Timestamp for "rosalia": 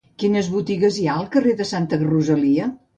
2.07-2.77